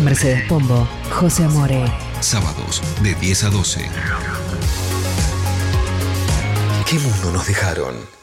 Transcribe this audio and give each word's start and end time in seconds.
Mercedes 0.00 0.42
Pombo, 0.48 0.88
José 1.10 1.44
Amore. 1.44 1.84
Sábados 2.20 2.82
de 3.02 3.14
10 3.14 3.44
a 3.44 3.50
12. 3.50 3.80
¿Qué 6.88 6.98
mundo 6.98 7.32
nos 7.32 7.46
dejaron? 7.46 8.19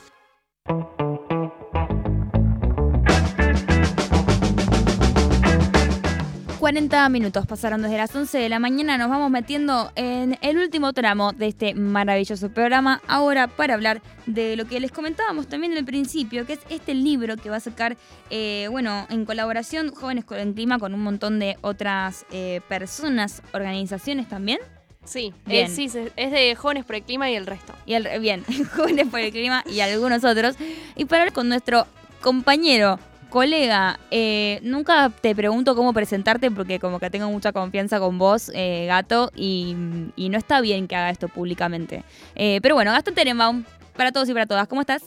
40 6.78 7.10
minutos 7.10 7.48
pasaron 7.48 7.82
desde 7.82 7.98
las 7.98 8.16
11 8.16 8.38
de 8.38 8.50
la 8.50 8.60
mañana. 8.60 9.00
Nos 9.00 9.10
vamos 9.10 9.32
metiendo 9.32 9.92
en 9.96 10.38
el 10.42 10.60
último 10.60 10.94
tramo 10.94 11.34
de 11.34 11.48
este 11.48 11.74
maravilloso 11.74 12.50
programa. 12.50 13.02
Ahora 13.08 13.48
para 13.48 13.74
hablar 13.74 14.04
de 14.28 14.56
lo 14.56 14.66
que 14.66 14.80
les 14.80 14.92
comentábamos 14.92 15.48
también 15.48 15.72
en 15.72 15.80
el 15.80 15.86
principio, 15.86 16.46
que 16.46 16.54
es 16.54 16.60
este 16.70 16.94
libro 16.94 17.36
que 17.36 17.50
va 17.50 17.56
a 17.56 17.62
sacar, 17.62 17.98
eh, 18.30 18.68
bueno, 18.70 19.08
en 19.10 19.26
colaboración 19.26 19.90
Jóvenes 19.90 20.24
con 20.24 20.38
el 20.38 20.54
Clima 20.54 20.78
con 20.78 20.94
un 20.94 21.02
montón 21.02 21.40
de 21.40 21.58
otras 21.62 22.28
eh, 22.30 22.62
personas, 22.70 23.42
organizaciones 23.54 24.30
también. 24.30 24.60
Sí, 25.04 25.34
eh, 25.50 25.70
sí, 25.70 25.86
es 25.86 26.32
de 26.32 26.54
Jóvenes 26.54 26.86
por 26.86 26.94
el 26.94 27.02
Clima 27.02 27.28
y 27.32 27.34
el 27.34 27.48
resto. 27.48 27.74
Y 27.88 27.96
el, 27.96 28.08
bien, 28.20 28.44
Jóvenes 28.76 29.08
por 29.08 29.20
el 29.20 29.32
Clima 29.32 29.64
y 29.66 29.80
algunos 29.80 30.24
otros. 30.24 30.56
Y 30.96 31.06
para 31.06 31.24
hablar 31.24 31.34
con 31.34 31.50
nuestro 31.50 31.88
compañero, 32.22 33.00
colega, 33.30 34.00
eh, 34.12 34.60
nunca 34.64 35.12
te 35.22 35.36
pregunto 35.36 35.76
cómo 35.76 35.94
presentarte 35.94 36.52
porque 36.52 36.80
como 36.80 37.00
que 37.00 37.10
tengo 37.10 37.30
mucha 37.30 37.52
confianza 37.52 38.00
con 38.00 38.18
vos, 38.18 38.52
eh, 38.54 38.86
Gato, 38.88 39.32
y, 39.36 39.76
y 40.16 40.30
no 40.30 40.38
está 40.38 40.62
bien 40.62 40.88
que 40.88 40.96
haga 40.96 41.10
esto 41.10 41.28
públicamente. 41.28 42.04
Eh, 42.36 42.60
pero 42.62 42.76
bueno, 42.76 42.92
Gastón 42.92 43.14
Terenbaum, 43.16 43.64
para 43.96 44.12
todos 44.12 44.30
y 44.30 44.34
para 44.34 44.46
todas, 44.46 44.68
¿cómo 44.68 44.82
estás? 44.82 45.04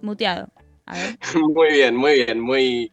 Muteado. 0.00 0.48
A 0.86 0.94
ver. 0.94 1.18
Muy 1.54 1.72
bien, 1.72 1.96
muy 1.96 2.14
bien, 2.24 2.40
muy... 2.40 2.92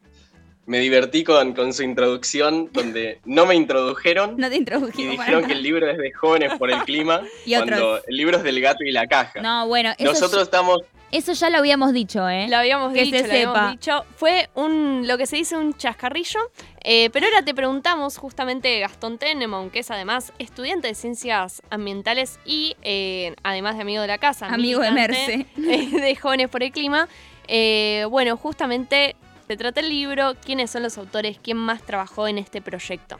Me 0.68 0.78
divertí 0.78 1.24
con, 1.24 1.54
con 1.54 1.74
su 1.74 1.82
introducción, 1.82 2.70
donde 2.72 3.20
no 3.26 3.48
me 3.48 3.56
introdujeron 3.56 4.38
No 4.38 4.50
te 4.50 4.56
y 4.56 4.60
introdujimos 4.60 5.16
para 5.16 5.30
dijeron 5.30 5.48
que 5.48 5.54
el 5.54 5.64
libro 5.64 5.90
es 5.90 5.98
de 5.98 6.12
jóvenes 6.14 6.54
por 6.60 6.70
el 6.70 6.84
clima, 6.84 7.24
Y 7.48 7.56
otros. 7.56 7.80
cuando 7.80 8.02
el 8.08 8.16
libro 8.16 8.38
es 8.38 8.44
del 8.44 8.62
gato 8.62 8.84
y 8.84 8.92
la 8.92 9.08
caja. 9.08 9.42
No, 9.42 9.68
bueno, 9.68 9.92
eso, 9.98 10.12
Nosotros 10.12 10.44
estamos... 10.44 10.78
eso 11.12 11.34
ya 11.34 11.50
lo 11.50 11.58
habíamos 11.60 11.94
dicho, 11.94 12.28
¿eh? 12.30 12.48
Lo 12.50 12.58
habíamos 12.58 12.94
Que 12.94 13.04
dicho, 13.04 13.18
se 13.20 13.28
lo 13.28 13.32
habíamos 13.34 13.56
sepa. 13.58 13.72
dicho. 13.72 14.06
Fue 14.16 14.50
un, 14.56 15.04
lo 15.08 15.18
que 15.18 15.26
se 15.26 15.36
dice 15.38 15.58
un 15.58 15.74
chascarrillo. 15.76 16.40
eh, 16.84 17.10
pero 17.12 17.26
ahora 17.28 17.42
te 17.44 17.54
preguntamos 17.54 18.18
justamente 18.18 18.80
Gastón 18.80 19.18
Tenemon, 19.18 19.70
que 19.70 19.80
es 19.80 19.92
además 19.92 20.32
estudiante 20.40 20.88
de 20.88 20.96
ciencias 20.96 21.62
ambientales 21.70 22.40
y 22.46 22.76
eh, 22.84 23.36
además 23.44 23.76
de 23.76 23.82
amigo 23.82 24.02
de 24.02 24.08
la 24.08 24.18
casa. 24.18 24.48
Amigo 24.48 24.82
de 24.82 24.92
Merce. 24.92 25.46
eh, 25.58 25.88
de 25.90 26.16
Jóvenes 26.16 26.50
por 26.50 26.64
el 26.64 26.72
Clima. 26.72 27.08
Eh, 27.48 28.06
bueno, 28.10 28.38
justamente 28.38 29.16
se 29.48 29.58
trata 29.58 29.80
el 29.80 29.90
libro, 29.90 30.36
quiénes 30.46 30.70
son 30.70 30.84
los 30.84 30.98
autores, 31.00 31.40
quién 31.42 31.58
más 31.58 31.82
trabajó 31.82 32.28
en 32.28 32.38
este 32.38 32.62
proyecto. 32.62 33.18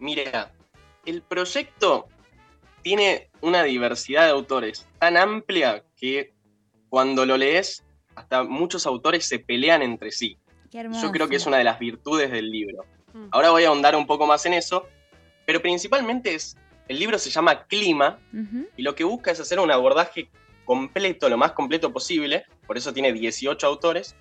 Mira, 0.00 0.52
el 1.06 1.22
proyecto 1.22 2.08
tiene 2.82 3.30
una 3.40 3.62
diversidad 3.62 4.24
de 4.24 4.30
autores 4.30 4.86
tan 4.98 5.16
amplia 5.16 5.84
que 5.96 6.32
cuando 6.88 7.26
lo 7.26 7.36
lees, 7.36 7.84
hasta 8.14 8.44
muchos 8.44 8.86
autores 8.86 9.26
se 9.26 9.38
pelean 9.38 9.82
entre 9.82 10.10
sí. 10.10 10.38
Yo 10.70 11.12
creo 11.12 11.28
que 11.28 11.36
es 11.36 11.46
una 11.46 11.58
de 11.58 11.64
las 11.64 11.78
virtudes 11.78 12.30
del 12.30 12.50
libro. 12.50 12.84
Mm. 13.12 13.28
Ahora 13.30 13.50
voy 13.50 13.64
a 13.64 13.68
ahondar 13.68 13.96
un 13.96 14.06
poco 14.06 14.26
más 14.26 14.44
en 14.46 14.54
eso, 14.54 14.86
pero 15.46 15.62
principalmente 15.62 16.34
es, 16.34 16.56
el 16.88 16.98
libro 16.98 17.18
se 17.18 17.30
llama 17.30 17.64
Clima 17.64 18.18
y 18.76 18.82
lo 18.82 18.94
que 18.94 19.04
busca 19.04 19.30
es 19.30 19.40
hacer 19.40 19.60
un 19.60 19.70
abordaje 19.70 20.30
completo, 20.64 21.28
lo 21.28 21.38
más 21.38 21.52
completo 21.52 21.92
posible, 21.92 22.44
por 22.66 22.76
eso 22.76 22.92
tiene 22.92 23.12
18 23.12 23.66
autores, 23.66 24.14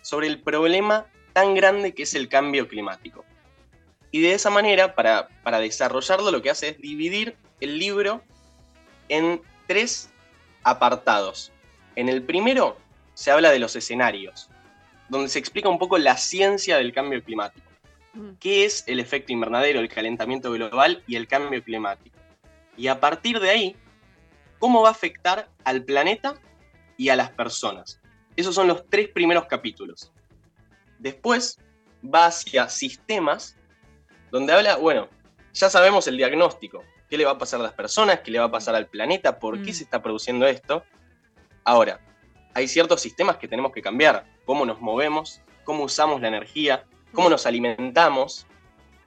sobre 0.00 0.26
el 0.26 0.40
problema 0.40 1.06
tan 1.34 1.54
grande 1.54 1.94
que 1.94 2.04
es 2.04 2.14
el 2.14 2.28
cambio 2.28 2.68
climático. 2.68 3.24
Y 4.10 4.22
de 4.22 4.32
esa 4.32 4.50
manera, 4.50 4.94
para, 4.94 5.28
para 5.42 5.60
desarrollarlo, 5.60 6.30
lo 6.30 6.42
que 6.42 6.50
hace 6.50 6.70
es 6.70 6.78
dividir 6.78 7.36
el 7.60 7.78
libro 7.78 8.22
en 9.08 9.40
tres 9.66 10.10
apartados. 10.62 11.52
En 11.96 12.08
el 12.08 12.22
primero 12.22 12.78
se 13.14 13.30
habla 13.30 13.50
de 13.50 13.58
los 13.58 13.76
escenarios, 13.76 14.48
donde 15.08 15.28
se 15.28 15.38
explica 15.38 15.68
un 15.68 15.78
poco 15.78 15.98
la 15.98 16.16
ciencia 16.16 16.76
del 16.76 16.92
cambio 16.92 17.22
climático. 17.22 17.66
¿Qué 18.40 18.64
es 18.64 18.82
el 18.86 18.98
efecto 18.98 19.32
invernadero, 19.32 19.80
el 19.80 19.88
calentamiento 19.88 20.50
global 20.50 21.02
y 21.06 21.16
el 21.16 21.28
cambio 21.28 21.62
climático? 21.62 22.16
Y 22.76 22.88
a 22.88 22.98
partir 22.98 23.38
de 23.38 23.50
ahí, 23.50 23.76
¿cómo 24.58 24.82
va 24.82 24.88
a 24.88 24.92
afectar 24.92 25.48
al 25.64 25.84
planeta 25.84 26.34
y 26.96 27.10
a 27.10 27.16
las 27.16 27.30
personas? 27.30 28.00
Esos 28.36 28.54
son 28.54 28.68
los 28.68 28.84
tres 28.88 29.08
primeros 29.08 29.46
capítulos. 29.46 30.12
Después 30.98 31.58
va 32.02 32.26
hacia 32.26 32.68
sistemas, 32.68 33.56
donde 34.30 34.52
habla, 34.52 34.76
bueno, 34.76 35.08
ya 35.52 35.70
sabemos 35.70 36.06
el 36.08 36.16
diagnóstico, 36.16 36.82
qué 37.10 37.18
le 37.18 37.24
va 37.24 37.32
a 37.32 37.38
pasar 37.38 37.60
a 37.60 37.64
las 37.64 37.72
personas, 37.72 38.20
qué 38.20 38.30
le 38.30 38.38
va 38.38 38.46
a 38.46 38.50
pasar 38.50 38.74
al 38.76 38.86
planeta, 38.86 39.38
por 39.38 39.60
qué 39.62 39.72
Mm. 39.72 39.74
se 39.74 39.84
está 39.84 40.00
produciendo 40.00 40.46
esto. 40.46 40.84
Ahora, 41.64 42.00
hay 42.54 42.68
ciertos 42.68 43.00
sistemas 43.00 43.36
que 43.36 43.48
tenemos 43.48 43.72
que 43.72 43.82
cambiar, 43.82 44.24
cómo 44.46 44.64
nos 44.64 44.80
movemos, 44.80 45.42
cómo 45.64 45.84
usamos 45.84 46.20
la 46.20 46.28
energía, 46.28 46.84
cómo 47.12 47.28
nos 47.28 47.46
alimentamos, 47.46 48.46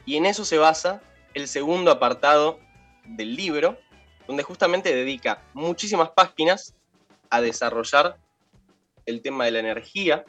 y 0.06 0.18
en 0.18 0.26
eso 0.26 0.44
se 0.44 0.58
basa 0.58 1.02
el 1.34 1.48
segundo 1.48 1.92
apartado 1.92 2.60
del 3.06 3.36
libro, 3.36 3.78
donde 4.28 4.44
justamente 4.44 4.94
dedica 4.94 5.42
muchísimas 5.54 6.10
páginas 6.10 6.76
a 7.30 7.42
desarrollar 7.42 8.18
el 9.06 9.22
tema 9.22 9.46
de 9.46 9.52
la 9.52 9.60
energía, 9.60 10.26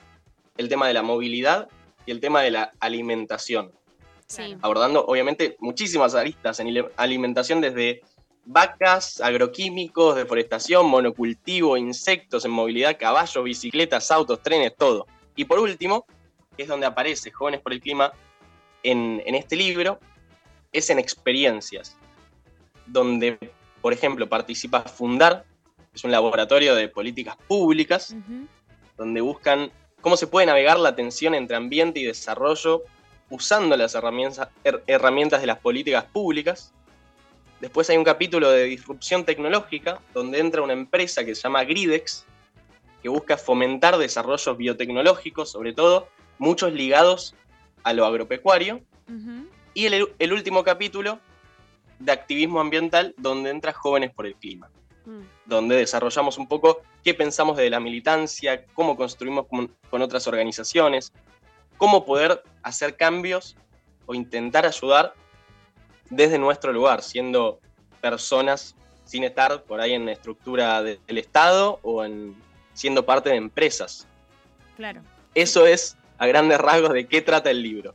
el 0.56 0.69
tema 0.69 0.87
de 0.87 0.95
la 0.95 1.03
movilidad 1.03 1.69
y 2.06 2.12
el 2.12 2.21
tema 2.21 2.43
de 2.43 2.53
la 2.53 2.73
alimentación, 2.81 3.73
Sí. 4.27 4.57
abordando 4.62 5.05
obviamente 5.05 5.57
muchísimas 5.61 6.15
aristas 6.15 6.59
en 6.59 6.87
alimentación 6.97 7.61
desde 7.61 8.03
vacas, 8.47 9.21
agroquímicos, 9.21 10.17
deforestación, 10.17 10.87
monocultivo, 10.87 11.77
insectos 11.77 12.45
en 12.45 12.51
movilidad, 12.51 12.97
caballos, 12.99 13.45
bicicletas, 13.45 14.11
autos, 14.11 14.43
trenes, 14.43 14.75
todo. 14.77 15.07
Y 15.37 15.45
por 15.45 15.59
último, 15.59 16.07
que 16.57 16.62
es 16.65 16.69
donde 16.69 16.87
aparece 16.87 17.31
Jóvenes 17.31 17.61
por 17.61 17.73
el 17.73 17.81
Clima 17.81 18.12
en, 18.83 19.23
en 19.25 19.35
este 19.35 19.57
libro, 19.57 19.99
es 20.73 20.91
en 20.91 20.99
experiencias, 20.99 21.97
donde, 22.87 23.39
por 23.81 23.93
ejemplo, 23.93 24.29
participa 24.29 24.83
Fundar, 24.83 25.45
que 25.77 25.97
es 25.97 26.05
un 26.05 26.11
laboratorio 26.11 26.75
de 26.75 26.89
políticas 26.89 27.37
públicas, 27.49 28.15
donde 28.97 29.21
buscan 29.21 29.71
cómo 30.01 30.17
se 30.17 30.27
puede 30.27 30.47
navegar 30.47 30.79
la 30.79 30.95
tensión 30.95 31.35
entre 31.35 31.56
ambiente 31.56 32.01
y 32.01 32.05
desarrollo 32.05 32.83
usando 33.31 33.77
las 33.77 33.95
herramientas, 33.95 34.49
her- 34.65 34.83
herramientas 34.87 35.41
de 35.41 35.47
las 35.47 35.59
políticas 35.59 36.05
públicas. 36.05 36.73
Después 37.61 37.89
hay 37.91 37.97
un 37.97 38.05
capítulo 38.05 38.51
de 38.51 38.65
disrupción 38.65 39.25
tecnológica, 39.25 40.01
donde 40.12 40.39
entra 40.39 40.62
una 40.62 40.73
empresa 40.73 41.25
que 41.25 41.35
se 41.35 41.43
llama 41.43 41.65
Gridex, 41.65 42.25
que 43.03 43.09
busca 43.09 43.37
fomentar 43.37 43.97
desarrollos 43.99 44.57
biotecnológicos, 44.57 45.51
sobre 45.51 45.73
todo 45.73 46.09
muchos 46.39 46.73
ligados 46.73 47.35
a 47.83 47.93
lo 47.93 48.05
agropecuario. 48.05 48.81
Ujú. 49.09 49.47
Y 49.75 49.87
el, 49.87 50.09
el 50.19 50.33
último 50.33 50.62
capítulo 50.65 51.19
de 51.99 52.12
activismo 52.12 52.61
ambiental, 52.61 53.15
donde 53.17 53.51
entra 53.51 53.73
Jóvenes 53.73 54.12
por 54.15 54.27
el 54.27 54.35
Clima 54.37 54.69
Mm. 55.06 55.21
donde 55.45 55.77
desarrollamos 55.77 56.39
un 56.39 56.49
poco 56.49 56.81
qué 57.03 57.12
pensamos 57.12 57.59
de 57.59 57.69
la 57.69 57.79
militancia, 57.79 58.65
cómo 58.73 58.97
construimos 58.97 59.47
con, 59.49 59.71
con 59.91 60.01
otras 60.01 60.27
organizaciones, 60.27 61.12
cómo 61.77 62.05
poder 62.05 62.43
hacer 62.62 62.97
cambios 62.97 63.57
o 64.07 64.15
intentar 64.15 64.67
ayudar 64.67 65.15
desde 66.11 66.39
nuestro 66.39 66.73
lugar, 66.73 67.03
siendo 67.03 67.61
personas 68.01 68.75
sin 69.05 69.25
estar 69.25 69.62
por 69.65 69.81
ahí 69.81 69.93
en 69.93 70.07
la 70.07 70.12
estructura 70.12 70.83
de- 70.83 70.99
del 71.07 71.19
Estado 71.19 71.79
o 71.83 72.05
en, 72.05 72.35
siendo 72.73 73.05
parte 73.05 73.31
de 73.31 73.37
empresas. 73.37 74.07
Claro. 74.77 75.03
Eso 75.35 75.67
es 75.67 75.97
a 76.19 76.27
grandes 76.27 76.59
rasgos 76.59 76.93
de 76.93 77.07
qué 77.07 77.21
trata 77.23 77.50
el 77.50 77.62
libro. 77.62 77.94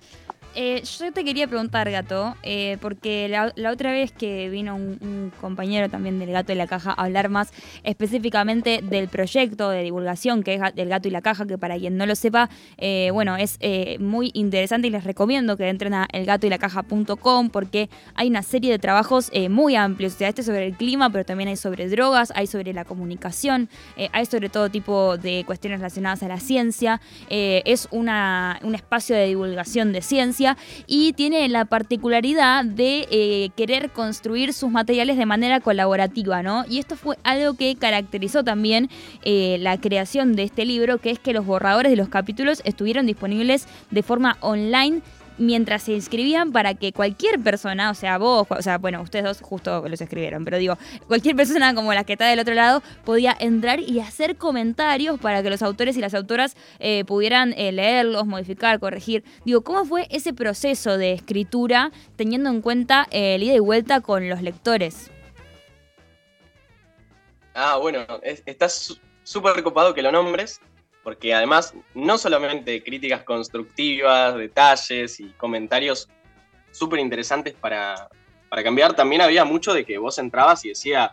Eh, 0.56 0.81
yo 0.84 1.12
te 1.13 1.24
quería 1.24 1.48
preguntar, 1.48 1.90
Gato, 1.92 2.36
eh, 2.42 2.78
porque 2.81 3.28
la, 3.30 3.54
otra 3.72 3.92
vez 3.92 4.12
que 4.12 4.50
vino 4.50 4.75
un, 4.75 5.31
compañero 5.40 5.90
también 5.90 6.18
del 6.18 6.31
Gato 6.31 6.51
y 6.51 6.56
la 6.56 6.66
Caja 6.66 6.92
a 6.92 7.04
hablar 7.04 7.30
más 7.30 7.54
específicamente 7.84 8.81
del 8.81 9.07
proyecto 9.07 9.69
de 9.69 9.84
divulgación 9.84 10.44
que 10.44 10.56
es 10.56 10.75
del 10.75 10.90
Gato 10.90 11.07
y 11.07 11.12
la 11.12 11.22
Caja, 11.22 11.46
que 11.46 11.57
para 11.57 11.78
quien 11.78 11.98
no 11.98 12.06
lo 12.06 12.16
sepa, 12.16 12.50
eh, 12.78 13.12
bueno, 13.13 13.38
es 13.38 13.57
eh, 13.60 13.98
muy 14.00 14.31
interesante 14.34 14.88
y 14.88 14.92
les 14.92 15.04
recomiendo 15.04 15.56
que 15.56 15.69
entren 15.69 15.94
a 15.94 16.07
elgatoylacaja.com 16.12 17.50
porque 17.50 17.90
hay 18.16 18.30
una 18.30 18.42
serie 18.42 18.72
de 18.72 18.80
trabajos 18.80 19.31
muy 19.50 19.75
amplios. 19.75 20.16
O 20.16 20.18
sea, 20.18 20.30
este 20.30 20.42
es 20.42 20.48
sobre 20.48 20.66
el 20.66 20.75
clima, 20.75 21.10
pero 21.12 21.24
también 21.25 21.50
hay 21.50 21.57
sobre 21.57 21.88
drogas, 21.88 22.34
hay 22.36 22.48
sobre 22.48 22.74
la 22.74 22.86
comunicación, 22.86 23.69
hay 24.12 24.25
sobre 24.25 24.50
todo 24.50 24.69
tipo 24.69 25.18
de 25.18 25.44
cuestiones 25.46 25.80
relacionadas 25.80 26.24
a 26.24 26.28
la 26.28 26.40
ciencia. 26.40 27.00
Es 27.30 27.88
una, 27.92 28.60
un 28.63 28.75
espacio 28.75 29.16
de 29.16 29.28
divulgación 29.28 29.94
de 29.94 30.01
ciencia 30.01 30.38
y 30.88 31.13
tiene 31.13 31.47
la 31.50 31.65
particularidad 31.65 32.65
de 32.65 33.07
eh, 33.12 33.50
querer 33.56 33.89
construir 33.91 34.53
sus 34.53 34.71
materiales 34.71 35.18
de 35.18 35.25
manera 35.25 35.59
colaborativa, 35.59 36.44
¿no? 36.44 36.65
Y 36.69 36.80
esto 36.80 36.95
fue 36.95 37.18
algo 37.24 37.56
que 37.56 37.75
caracterizó 37.75 38.44
también 38.44 38.89
eh, 39.24 39.57
la 39.59 39.80
creación 39.80 40.36
de 40.36 40.44
este 40.44 40.65
libro, 40.65 40.97
que 40.97 41.12
es 41.12 41.19
que 41.19 41.33
los 41.33 41.45
borradores 41.45 41.91
de 41.91 41.97
los 41.97 42.09
capítulos 42.09 42.62
estuvieron 42.65 43.06
disponibles 43.06 43.68
de 43.91 44.03
forma 44.03 44.38
online 44.41 45.01
mientras 45.39 45.83
se 45.83 45.94
inscribían 45.94 46.51
para 46.51 46.75
que 46.75 46.94
cualquier 46.94 47.39
persona, 47.39 47.89
o 47.89 47.94
sea, 47.95 48.18
vos, 48.18 48.45
o 48.50 48.62
sea, 48.62 48.77
bueno, 48.77 49.01
ustedes 49.01 49.25
dos 49.25 49.41
justo 49.41 49.88
los 49.88 50.00
escribieron, 50.01 50.45
pero 50.45 50.57
digo, 50.57 50.77
cualquier 51.07 51.36
persona 51.36 51.74
como 51.74 51.94
la 51.94 52.03
que 52.03 52.13
está 52.13 52.27
del 52.27 52.39
otro 52.39 52.53
lado 52.53 52.83
podía 53.06 53.36
entrar 53.39 53.80
y 53.80 54.00
hacer 54.00 54.36
comentarios 54.36 55.19
para 55.19 55.41
que 55.41 55.50
los 55.50 55.62
autores 55.62 55.97
y 55.97 56.01
las 56.01 56.13
autoras 56.13 56.56
eh, 56.80 57.03
pudieran 57.06 57.53
eh, 57.57 57.71
leerlos, 57.71 58.25
modificar, 58.27 58.80
corregir. 58.80 59.24
Digo, 59.45 59.62
¿cómo 59.62 59.86
fue 59.86 60.07
ese 60.12 60.33
proceso 60.33 60.97
de 60.97 61.13
escritura 61.13 61.91
teniendo 62.15 62.50
en 62.50 62.62
cuenta 62.62 63.07
eh, 63.12 63.36
el 63.36 63.44
ida 63.44 63.56
y 63.56 63.59
vuelta 63.59 64.01
con 64.01 64.27
los 64.30 64.41
lectores? 64.41 65.09
Ah, 67.53 67.77
bueno, 67.77 68.06
es- 68.24 68.44
está 68.45 68.69
su- 68.69 68.97
súper 69.24 69.62
copado 69.63 69.94
que 69.94 70.01
lo 70.01 70.12
nombres, 70.12 70.62
porque 71.10 71.34
además 71.34 71.74
no 71.96 72.20
solamente 72.20 72.84
críticas 72.84 73.24
constructivas, 73.24 74.36
detalles 74.38 75.20
y 75.20 75.30
comentarios 75.32 76.08
súper 76.70 77.00
interesantes 77.00 77.56
para, 77.56 78.08
para 78.48 78.64
cambiar, 78.64 78.96
también 78.96 79.24
había 79.24 79.44
mucho 79.44 79.74
de 79.74 79.84
que 79.86 79.98
vos 79.98 80.20
entrabas 80.20 80.64
y 80.66 80.70
decía, 80.70 81.12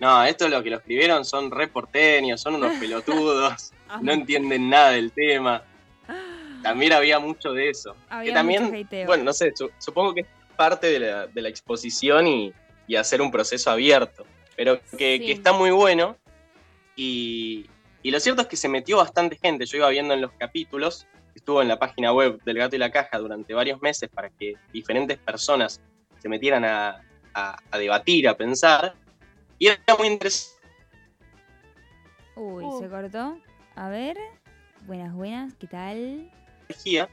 no, 0.00 0.24
esto 0.24 0.46
es 0.46 0.50
lo 0.50 0.60
que 0.60 0.70
lo 0.70 0.78
escribieron, 0.78 1.24
son 1.24 1.52
re 1.52 1.68
porteños, 1.68 2.40
son 2.40 2.56
unos 2.56 2.72
pelotudos, 2.80 3.72
no 4.00 4.10
entienden 4.10 4.70
nada 4.70 4.90
del 4.90 5.12
tema. 5.12 5.62
También 6.64 6.92
había 6.94 7.20
mucho 7.20 7.52
de 7.52 7.70
eso. 7.70 7.94
Había 8.08 8.32
que 8.32 8.34
también, 8.34 8.88
bueno, 9.06 9.22
no 9.22 9.32
sé, 9.32 9.52
su- 9.54 9.70
supongo 9.78 10.14
que 10.14 10.22
es 10.22 10.26
parte 10.56 10.88
de 10.88 10.98
la, 10.98 11.26
de 11.28 11.42
la 11.42 11.48
exposición 11.48 12.26
y, 12.26 12.52
y 12.88 12.96
hacer 12.96 13.22
un 13.22 13.30
proceso 13.30 13.70
abierto, 13.70 14.26
pero 14.56 14.80
que, 14.98 15.18
Sí. 15.18 15.26
que 15.26 15.30
está 15.32 15.52
muy 15.52 15.70
bueno. 15.70 16.16
Y, 16.96 17.70
y 18.08 18.10
lo 18.10 18.20
cierto 18.20 18.40
es 18.42 18.48
que 18.48 18.56
se 18.56 18.68
metió 18.70 18.96
bastante 18.96 19.36
gente. 19.36 19.66
Yo 19.66 19.76
iba 19.76 19.88
viendo 19.90 20.14
en 20.14 20.22
los 20.22 20.32
capítulos, 20.32 21.06
estuvo 21.34 21.60
en 21.60 21.68
la 21.68 21.78
página 21.78 22.10
web 22.12 22.40
del 22.44 22.56
Gato 22.56 22.74
y 22.74 22.78
la 22.78 22.90
Caja 22.90 23.18
durante 23.18 23.52
varios 23.52 23.82
meses 23.82 24.08
para 24.08 24.30
que 24.30 24.54
diferentes 24.72 25.18
personas 25.18 25.80
se 26.18 26.28
metieran 26.30 26.64
a, 26.64 27.02
a- 27.34 27.58
a 27.70 27.78
debatir, 27.78 28.26
a 28.26 28.34
pensar. 28.36 28.94
Y 29.58 29.66
era 29.66 29.78
muy 29.98 30.08
interesante. 30.08 30.56
Uy, 32.36 32.64
Uh. 32.64 32.80
se 32.80 32.88
cortó. 32.88 33.38
A 33.76 33.88
ver. 33.90 34.16
Buenas, 34.86 35.12
buenas, 35.14 35.54
¿qué 35.54 35.66
tal? 35.66 36.30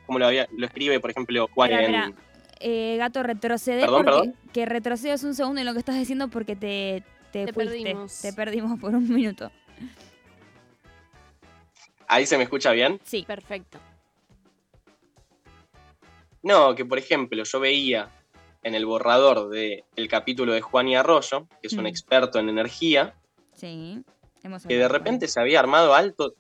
como 0.06 0.20
lo, 0.20 0.28
había- 0.28 0.48
lo 0.58 0.66
escribe, 0.66 1.00
por 1.02 1.12
ejemplo, 1.12 1.50
Juan 1.54 1.72
Espera, 1.74 2.06
en-. 2.06 2.16
Eh, 2.62 2.96
gato, 2.98 3.22
retrocede 3.22 3.82
Perdón, 3.82 4.06
porque 4.06 4.20
perdón. 4.30 4.36
que 4.54 4.66
retrocedas 4.66 5.24
un 5.26 5.36
segundo 5.36 5.60
en 5.60 5.66
lo 5.68 5.74
que 5.74 5.80
estás 5.80 5.96
diciendo 5.96 6.30
porque 6.30 6.56
te, 6.56 7.04
te, 7.34 7.48
Te 7.48 7.54
fuiste. 7.54 7.74
perdimos. 7.74 8.22
Te 8.22 8.32
perdimos 8.32 8.80
por 8.80 8.96
un 8.96 9.10
minuto. 9.14 9.52
Ahí 12.08 12.26
se 12.26 12.38
me 12.38 12.44
escucha 12.44 12.72
bien. 12.72 13.00
Sí. 13.04 13.24
Perfecto. 13.28 13.80
No, 16.44 16.76
que 16.76 16.86
por 16.86 16.98
ejemplo 17.00 17.44
yo 17.44 17.60
veía 17.60 18.10
en 18.64 18.76
el 18.76 18.86
borrador 18.86 19.50
del 19.50 19.84
capítulo 20.10 20.54
de 20.54 20.62
Juan 20.62 20.88
y 20.88 20.96
Arroyo, 20.96 21.48
que 21.62 21.68
es 21.68 21.74
un 21.74 21.84
Mm. 21.84 21.88
experto 21.88 22.40
en 22.40 22.50
energía, 22.50 23.14
Sí. 23.54 24.04
Hemos 24.44 24.66
que 24.66 24.78
de 24.78 24.88
repente 24.88 25.28
se 25.28 25.40
había 25.40 25.60
armado 25.60 25.96
alto. 25.96 26.36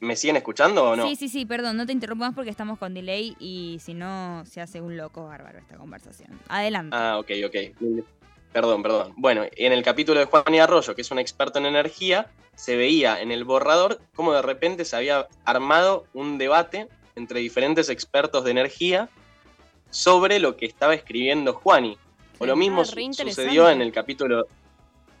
¿Me 0.00 0.14
siguen 0.16 0.36
escuchando 0.36 0.90
o 0.90 0.96
no? 0.96 1.06
Sí, 1.08 1.16
sí, 1.16 1.28
sí, 1.30 1.46
perdón, 1.46 1.76
no 1.78 1.86
te 1.86 1.92
interrumpo 1.92 2.24
más 2.24 2.34
porque 2.34 2.50
estamos 2.50 2.78
con 2.78 2.92
delay 2.92 3.34
y 3.38 3.78
si 3.80 3.94
no 3.94 4.44
se 4.44 4.60
hace 4.60 4.80
un 4.82 4.96
loco 4.96 5.24
bárbaro 5.24 5.58
esta 5.58 5.76
conversación. 5.78 6.38
Adelante. 6.48 6.94
Ah, 6.98 7.18
ok, 7.18 7.30
ok. 7.46 7.56
Perdón, 8.52 8.82
perdón. 8.82 9.12
Bueno, 9.16 9.44
en 9.52 9.72
el 9.72 9.82
capítulo 9.82 10.18
de 10.18 10.26
Juan 10.26 10.54
y 10.54 10.58
Arroyo, 10.58 10.94
que 10.94 11.02
es 11.02 11.10
un 11.10 11.18
experto 11.18 11.58
en 11.58 11.66
energía, 11.66 12.30
se 12.56 12.76
veía 12.76 13.20
en 13.20 13.30
el 13.30 13.44
borrador 13.44 14.00
cómo 14.14 14.32
de 14.32 14.42
repente 14.42 14.84
se 14.84 14.96
había 14.96 15.28
armado 15.44 16.04
un 16.12 16.36
debate 16.36 16.88
entre 17.14 17.40
diferentes 17.40 17.88
expertos 17.88 18.44
de 18.44 18.50
energía 18.50 19.08
sobre 19.90 20.38
lo 20.40 20.56
que 20.56 20.66
estaba 20.66 20.94
escribiendo 20.94 21.54
Juani. 21.54 21.96
O 22.38 22.46
lo 22.46 22.56
mismo 22.56 22.82
Ah, 22.82 22.84
sucedió 22.84 23.70
en 23.70 23.82
el 23.82 23.92
capítulo 23.92 24.46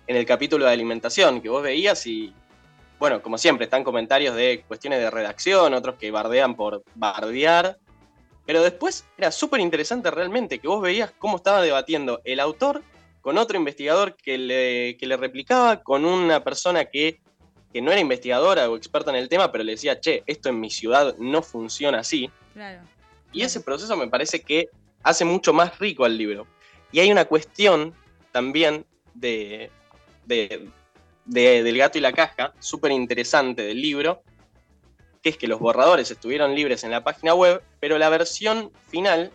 en 0.06 0.16
el 0.16 0.26
capítulo 0.26 0.64
de 0.64 0.72
alimentación, 0.72 1.40
que 1.40 1.48
vos 1.48 1.62
veías 1.62 2.04
y 2.06 2.34
bueno, 2.98 3.22
como 3.22 3.38
siempre, 3.38 3.64
están 3.64 3.82
comentarios 3.82 4.34
de 4.36 4.62
cuestiones 4.68 5.00
de 5.00 5.10
redacción, 5.10 5.72
otros 5.72 5.94
que 5.94 6.10
bardean 6.10 6.54
por 6.54 6.82
bardear. 6.94 7.78
Pero 8.44 8.62
después 8.62 9.06
era 9.16 9.32
súper 9.32 9.60
interesante 9.60 10.10
realmente 10.10 10.58
que 10.58 10.68
vos 10.68 10.82
veías 10.82 11.10
cómo 11.18 11.36
estaba 11.38 11.62
debatiendo 11.62 12.20
el 12.24 12.40
autor 12.40 12.82
con 13.20 13.38
otro 13.38 13.56
investigador 13.56 14.16
que 14.16 14.38
le, 14.38 14.96
que 14.96 15.06
le 15.06 15.16
replicaba, 15.16 15.82
con 15.82 16.04
una 16.04 16.42
persona 16.42 16.84
que, 16.86 17.20
que 17.72 17.82
no 17.82 17.90
era 17.92 18.00
investigadora 18.00 18.70
o 18.70 18.76
experta 18.76 19.10
en 19.10 19.16
el 19.16 19.28
tema, 19.28 19.52
pero 19.52 19.64
le 19.64 19.72
decía, 19.72 20.00
che, 20.00 20.22
esto 20.26 20.48
en 20.48 20.58
mi 20.60 20.70
ciudad 20.70 21.16
no 21.18 21.42
funciona 21.42 21.98
así. 22.00 22.30
Claro. 22.54 22.80
Y 23.32 23.42
ese 23.42 23.60
proceso 23.60 23.96
me 23.96 24.08
parece 24.08 24.40
que 24.40 24.68
hace 25.02 25.24
mucho 25.24 25.52
más 25.52 25.78
rico 25.78 26.04
al 26.04 26.16
libro. 26.16 26.46
Y 26.92 27.00
hay 27.00 27.12
una 27.12 27.24
cuestión 27.26 27.94
también 28.32 28.84
de, 29.14 29.70
de- 30.26 30.68
de- 31.26 31.62
del 31.62 31.76
gato 31.78 31.98
y 31.98 32.00
la 32.00 32.12
caja, 32.12 32.52
súper 32.58 32.90
interesante 32.92 33.62
del 33.62 33.80
libro, 33.80 34.22
que 35.22 35.28
es 35.28 35.36
que 35.36 35.46
los 35.46 35.60
borradores 35.60 36.10
estuvieron 36.10 36.54
libres 36.54 36.82
en 36.82 36.90
la 36.90 37.04
página 37.04 37.34
web, 37.34 37.62
pero 37.78 37.98
la 37.98 38.08
versión 38.08 38.72
final 38.88 39.30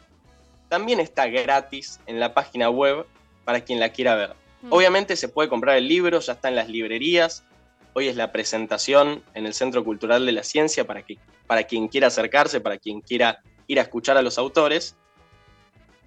también 0.68 1.00
está 1.00 1.28
gratis 1.28 2.00
en 2.08 2.20
la 2.20 2.34
página 2.34 2.70
web 2.72 3.06
para 3.46 3.62
quien 3.62 3.80
la 3.80 3.90
quiera 3.90 4.16
ver. 4.16 4.36
Mm. 4.64 4.74
Obviamente 4.74 5.16
se 5.16 5.30
puede 5.30 5.48
comprar 5.48 5.78
el 5.78 5.88
libro, 5.88 6.20
ya 6.20 6.34
está 6.34 6.50
en 6.50 6.56
las 6.56 6.68
librerías. 6.68 7.46
Hoy 7.94 8.10
es 8.10 8.18
la 8.18 8.32
presentación 8.34 9.24
en 9.34 9.46
el 9.46 9.54
Centro 9.54 9.86
Cultural 9.86 10.26
de 10.26 10.34
la 10.34 10.44
Ciencia 10.44 10.86
para, 10.86 11.04
que, 11.04 11.18
para 11.48 11.64
quien 11.64 11.88
quiera 11.88 12.08
acercarse, 12.08 12.60
para 12.60 12.78
quien 12.78 13.00
quiera 13.00 13.40
ir 13.68 13.80
a 13.80 13.84
escuchar 13.84 14.18
a 14.18 14.22
los 14.22 14.38
autores. 14.38 14.98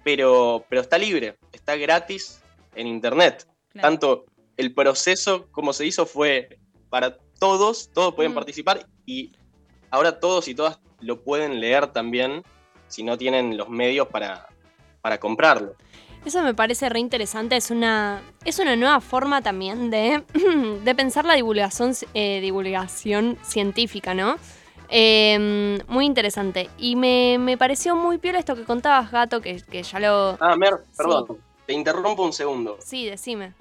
Pero, 0.03 0.65
pero 0.69 0.81
está 0.81 0.97
libre, 0.97 1.37
está 1.51 1.75
gratis 1.75 2.41
en 2.75 2.87
internet. 2.87 3.47
claro. 3.71 3.87
Tanto 3.87 4.25
el 4.57 4.73
proceso 4.73 5.47
como 5.51 5.73
se 5.73 5.85
hizo 5.85 6.05
fue 6.05 6.59
para 6.89 7.17
todos, 7.39 7.89
todos 7.93 8.13
pueden 8.13 8.31
Mm. 8.33 8.35
participar 8.35 8.85
y 9.05 9.31
ahora 9.89 10.19
todos 10.19 10.47
y 10.47 10.55
todas 10.55 10.79
lo 10.99 11.21
pueden 11.23 11.59
leer 11.61 11.87
también 11.87 12.43
si 12.87 13.03
no 13.03 13.17
tienen 13.17 13.55
los 13.57 13.69
medios 13.69 14.07
para, 14.09 14.47
para 15.01 15.17
comprarlo. 15.19 15.75
Eso 16.25 16.43
me 16.43 16.53
parece 16.53 16.89
re 16.89 16.99
interesante, 16.99 17.55
es 17.55 17.71
una, 17.71 18.21
es 18.43 18.59
una 18.59 18.75
nueva 18.75 18.99
forma 18.99 19.41
también 19.41 19.89
de, 19.89 20.23
de 20.83 20.95
pensar 20.95 21.25
la 21.25 21.33
divulgación, 21.33 21.93
eh, 22.13 22.41
divulgación 22.41 23.37
científica, 23.41 24.13
¿no? 24.13 24.37
Eh, 24.89 25.79
muy 25.87 26.05
interesante. 26.05 26.69
Y 26.77 26.95
me, 26.95 27.37
me 27.39 27.57
pareció 27.57 27.95
muy 27.95 28.17
piola 28.17 28.39
esto 28.39 28.55
que 28.55 28.63
contabas, 28.63 29.11
Gato, 29.11 29.39
que, 29.39 29.61
que 29.61 29.83
ya 29.83 29.99
lo... 29.99 30.37
Ah, 30.39 30.55
Mer, 30.57 30.79
perdón, 30.97 31.39
te 31.65 31.73
interrumpo 31.73 32.23
un 32.23 32.33
segundo. 32.33 32.77
Sí, 32.81 33.05
decime. 33.05 33.53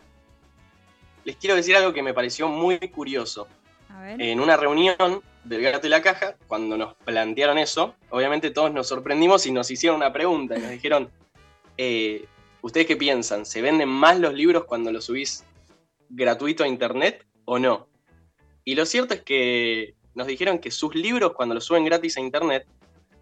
Les 1.25 1.37
quiero 1.37 1.55
decir 1.55 1.77
algo 1.77 1.93
que 1.93 2.03
me 2.03 2.15
pareció 2.15 2.49
muy 2.49 2.79
curioso. 2.79 3.47
A 3.91 4.01
ver. 4.01 4.21
En 4.21 4.41
una 4.41 4.57
reunión 4.57 5.23
del 5.45 5.63
gato 5.63 5.87
y 5.87 5.91
la 5.91 6.03
caja, 6.03 6.37
cuando 6.47 6.77
nos 6.77 6.95
plantearon 6.95 7.59
eso, 7.59 7.95
obviamente 8.11 8.51
todos 8.51 8.73
nos 8.73 8.89
sorprendimos 8.89 9.47
y 9.47 9.53
nos 9.53 9.71
hicieron 9.71 9.97
una 9.97 10.13
pregunta. 10.13 10.57
Y 10.57 10.61
nos 10.61 10.71
dijeron, 10.71 11.11
eh, 11.77 12.27
¿ustedes 12.63 12.87
qué 12.87 12.97
piensan? 12.97 13.47
¿Se 13.47 13.63
venden 13.63 13.89
más 13.89 14.19
los 14.19 14.35
libros 14.35 14.65
cuando 14.65 14.93
los 14.93 15.05
subís 15.07 15.45
gratuito 16.09 16.65
a 16.65 16.69
internet 16.69 17.27
o 17.45 17.59
no? 17.59 17.89
Y 18.65 18.75
lo 18.75 18.85
cierto 18.87 19.15
es 19.15 19.23
que 19.23 19.95
nos 20.15 20.27
dijeron 20.27 20.59
que 20.59 20.71
sus 20.71 20.95
libros 20.95 21.33
cuando 21.35 21.55
los 21.55 21.65
suben 21.65 21.85
gratis 21.85 22.17
a 22.17 22.21
internet, 22.21 22.67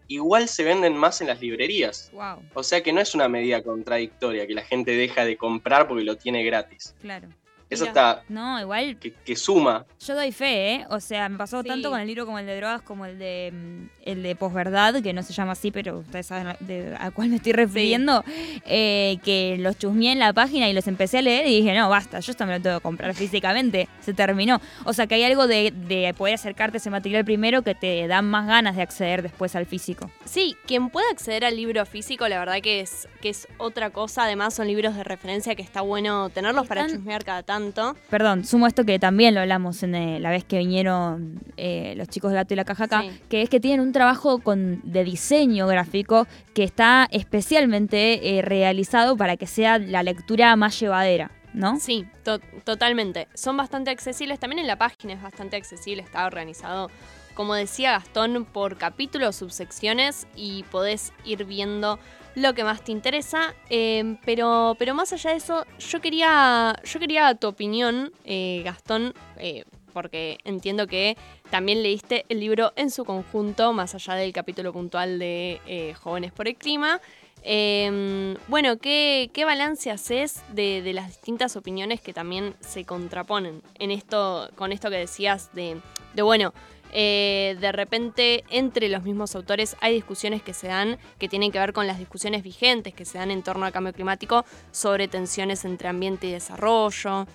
igual 0.08 0.48
se 0.48 0.64
venden 0.64 0.96
más 0.96 1.20
en 1.20 1.28
las 1.28 1.40
librerías. 1.40 2.10
Wow, 2.12 2.42
O 2.54 2.62
sea 2.62 2.82
que 2.82 2.92
no 2.92 3.00
es 3.00 3.14
una 3.14 3.28
medida 3.28 3.62
contradictoria 3.62 4.46
que 4.46 4.54
la 4.54 4.64
gente 4.64 4.92
deja 4.92 5.24
de 5.24 5.36
comprar 5.36 5.88
porque 5.88 6.04
lo 6.04 6.16
tiene 6.16 6.44
gratis. 6.44 6.94
claro. 7.00 7.28
Eso 7.68 7.84
Mira. 7.84 7.90
está, 7.90 8.22
No, 8.28 8.60
igual 8.60 8.96
que, 8.98 9.12
que 9.12 9.34
suma. 9.34 9.84
yo 9.98 10.14
doy 10.14 10.30
fe, 10.30 10.74
¿eh? 10.74 10.86
O 10.88 11.00
sea, 11.00 11.28
me 11.28 11.36
pasó 11.36 11.62
Sí. 11.62 11.68
tanto 11.68 11.90
con 11.90 11.98
el 12.00 12.06
libro 12.06 12.24
como 12.24 12.38
el 12.38 12.46
de 12.46 12.56
drogas 12.56 12.80
como 12.82 13.06
el 13.06 13.18
de 13.18 13.52
mm, 13.52 13.86
el 14.04 14.22
de 14.22 14.36
posverdad, 14.36 15.02
que 15.02 15.12
no 15.12 15.22
se 15.24 15.32
llama 15.32 15.52
así, 15.52 15.72
pero 15.72 15.98
ustedes 15.98 16.26
saben 16.26 16.46
a- 16.46 16.56
de- 16.60 16.94
a 16.96 17.10
cuál 17.10 17.28
me 17.28 17.36
estoy 17.36 17.52
refiriendo, 17.54 18.22
eh, 18.64 19.18
que 19.24 19.56
los 19.58 19.76
chusmeé 19.78 20.12
en 20.12 20.20
la 20.20 20.32
página 20.32 20.68
y 20.68 20.72
los 20.72 20.86
empecé 20.86 21.18
a 21.18 21.22
leer 21.22 21.46
y 21.48 21.56
dije, 21.60 21.74
no, 21.76 21.88
basta, 21.88 22.20
yo 22.20 22.30
esto 22.30 22.46
me 22.46 22.56
lo 22.56 22.62
tengo 22.62 22.78
que 22.78 22.82
comprar 22.82 23.12
físicamente, 23.14 23.88
se 24.00 24.14
terminó. 24.14 24.60
O 24.84 24.92
sea, 24.92 25.08
que 25.08 25.16
hay 25.16 25.24
algo 25.24 25.48
de, 25.48 25.72
de 25.74 26.14
poder 26.16 26.34
acercarte 26.34 26.76
a 26.76 26.78
ese 26.78 26.90
material 26.90 27.24
primero 27.24 27.62
que 27.62 27.74
te 27.74 28.06
da 28.06 28.22
más 28.22 28.46
ganas 28.46 28.76
de 28.76 28.82
acceder 28.82 29.22
después 29.22 29.56
al 29.56 29.66
físico. 29.66 30.08
Sí, 30.24 30.56
quien 30.66 30.88
pueda 30.90 31.10
acceder 31.10 31.44
al 31.44 31.56
libro 31.56 31.84
físico, 31.84 32.28
la 32.28 32.38
verdad 32.38 32.60
que 32.62 32.78
es, 32.78 33.08
que 33.20 33.30
es 33.30 33.48
otra 33.58 33.90
cosa. 33.90 34.22
Además, 34.22 34.54
son 34.54 34.68
libros 34.68 34.94
de 34.94 35.02
referencia 35.02 35.56
que 35.56 35.62
está 35.62 35.80
bueno 35.80 36.30
tenerlos 36.30 36.68
para 36.68 36.86
chusmear 36.86 37.24
cada 37.24 37.42
tanto. 37.42 37.55
Tanto. 37.56 37.96
Perdón, 38.10 38.44
sumo 38.44 38.66
esto 38.66 38.84
que 38.84 38.98
también 38.98 39.34
lo 39.34 39.40
hablamos 39.40 39.82
en 39.82 39.94
eh, 39.94 40.20
la 40.20 40.30
vez 40.30 40.44
que 40.44 40.58
vinieron 40.58 41.40
eh, 41.56 41.94
los 41.96 42.08
chicos 42.08 42.30
de 42.32 42.36
Gato 42.36 42.54
y 42.54 42.56
la 42.56 42.64
Caja 42.64 42.84
acá, 42.84 43.02
Sí. 43.02 43.10
que 43.28 43.42
es 43.42 43.48
que 43.48 43.60
tienen 43.60 43.80
un 43.80 43.92
trabajo 43.92 44.38
con, 44.40 44.80
de 44.84 45.04
diseño 45.04 45.66
gráfico 45.66 46.26
que 46.54 46.64
está 46.64 47.08
especialmente 47.10 48.38
eh, 48.38 48.42
realizado 48.42 49.16
para 49.16 49.36
que 49.36 49.46
sea 49.46 49.78
la 49.78 50.02
lectura 50.02 50.54
más 50.56 50.78
llevadera, 50.78 51.30
¿no? 51.54 51.78
Sí, 51.80 52.06
to- 52.24 52.40
totalmente. 52.64 53.28
Son 53.34 53.56
bastante 53.56 53.90
accesibles. 53.90 54.38
También 54.38 54.58
en 54.60 54.66
la 54.66 54.76
página 54.76 55.14
es 55.14 55.22
bastante 55.22 55.56
accesible. 55.56 56.02
Está 56.02 56.26
organizado, 56.26 56.90
como 57.34 57.54
decía 57.54 57.92
Gastón, 57.92 58.44
por 58.44 58.76
capítulos, 58.76 59.36
subsecciones 59.36 60.26
y 60.36 60.64
podés 60.64 61.12
ir 61.24 61.44
viendo 61.44 61.98
lo 62.36 62.54
que 62.54 62.62
más 62.62 62.84
te 62.84 62.92
interesa. 62.92 63.54
Eh, 63.68 64.16
pero, 64.24 64.76
pero 64.78 64.94
más 64.94 65.12
allá 65.12 65.30
de 65.30 65.36
eso, 65.38 65.66
yo 65.80 66.00
quería, 66.00 66.76
yo 66.84 67.00
quería 67.00 67.34
tu 67.34 67.48
opinión, 67.48 68.12
eh, 68.24 68.62
Gastón, 68.64 69.12
eh, 69.38 69.64
porque 69.92 70.38
entiendo 70.44 70.86
que 70.86 71.16
también 71.50 71.82
leíste 71.82 72.26
el 72.28 72.38
libro 72.40 72.72
en 72.76 72.90
su 72.90 73.04
conjunto, 73.04 73.72
más 73.72 73.94
allá 73.94 74.14
del 74.14 74.32
capítulo 74.32 74.72
puntual 74.72 75.18
de 75.18 75.60
eh, 75.66 75.94
Jóvenes 75.94 76.32
por 76.32 76.46
el 76.46 76.54
Clima. 76.56 77.00
Eh, 77.42 78.36
bueno, 78.48 78.76
¿qué, 78.78 79.30
qué 79.32 79.44
balance 79.44 79.90
haces 79.90 80.42
de, 80.52 80.82
de 80.82 80.92
las 80.92 81.06
distintas 81.08 81.56
opiniones 81.56 82.00
que 82.00 82.12
también 82.12 82.54
se 82.60 82.84
contraponen 82.84 83.62
en 83.78 83.90
esto, 83.90 84.50
con 84.56 84.72
esto 84.72 84.90
que 84.90 84.96
decías 84.96 85.54
de, 85.54 85.80
de 86.14 86.22
bueno, 86.22 86.52
eh, 86.98 87.58
de 87.60 87.72
repente 87.72 88.42
entre 88.48 88.88
los 88.88 89.02
mismos 89.02 89.36
autores 89.36 89.76
hay 89.82 89.92
discusiones 89.92 90.40
que 90.42 90.54
se 90.54 90.68
dan 90.68 90.96
que 91.18 91.28
tienen 91.28 91.52
que 91.52 91.58
ver 91.58 91.74
con 91.74 91.86
las 91.86 91.98
discusiones 91.98 92.42
vigentes 92.42 92.94
que 92.94 93.04
se 93.04 93.18
dan 93.18 93.30
en 93.30 93.42
torno 93.42 93.66
al 93.66 93.72
cambio 93.72 93.92
climático 93.92 94.46
sobre 94.70 95.06
tensiones 95.06 95.66
entre 95.66 95.88
ambiente 95.88 96.26
y 96.26 96.32
desarrollo. 96.32 97.26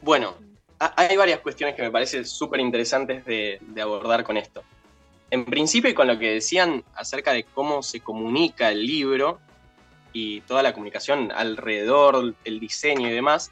Bueno, 0.00 0.34
ha- 0.78 0.94
hay 0.96 1.16
varias 1.16 1.40
cuestiones 1.40 1.74
que 1.76 1.82
me 1.82 1.90
parecen 1.90 2.24
súper 2.24 2.60
interesantes 2.60 3.24
de, 3.26 3.58
de 3.60 3.82
abordar 3.82 4.24
con 4.24 4.38
esto. 4.38 4.62
En 5.30 5.44
principio, 5.44 5.90
y 5.90 5.94
con 5.94 6.06
lo 6.06 6.18
que 6.18 6.30
decían 6.32 6.84
acerca 6.94 7.32
de 7.32 7.44
cómo 7.44 7.82
se 7.82 8.00
comunica 8.00 8.70
el 8.70 8.86
libro 8.86 9.40
y 10.14 10.40
toda 10.42 10.62
la 10.62 10.72
comunicación 10.72 11.32
alrededor, 11.32 12.34
el 12.44 12.60
diseño 12.60 13.08
y 13.08 13.12
demás, 13.12 13.50